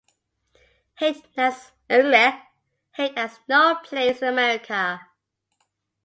[0.95, 1.69] Hate has
[3.47, 4.99] no place in America.